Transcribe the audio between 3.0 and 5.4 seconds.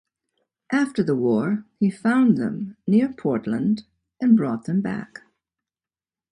Portland and bought them back.